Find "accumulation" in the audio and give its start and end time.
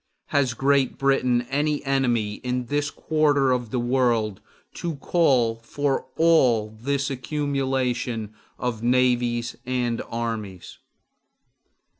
7.11-8.33